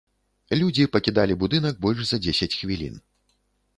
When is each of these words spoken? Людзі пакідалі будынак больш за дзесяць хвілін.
Людзі 0.61 0.87
пакідалі 0.95 1.37
будынак 1.45 1.75
больш 1.85 2.01
за 2.13 2.17
дзесяць 2.25 2.53
хвілін. 2.59 2.95